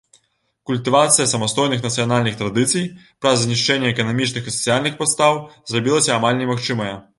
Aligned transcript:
Культывацыя 0.69 1.27
самастойных 1.33 1.83
нацыянальных 1.87 2.39
традыцый, 2.39 2.83
праз 3.25 3.43
знішчэнне 3.45 3.93
эканамічных 3.93 4.43
і 4.49 4.57
сацыяльных 4.59 4.99
падстаў, 5.03 5.41
зрабілася 5.73 6.17
амаль 6.19 6.45
немагчымая. 6.45 6.93